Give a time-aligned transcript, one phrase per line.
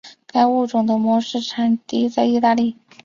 [0.25, 2.75] 该物种的模式产地在意大利。